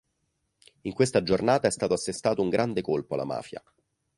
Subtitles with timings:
[0.81, 3.61] In questa giornata è stato assestato un grande colpo alla mafia.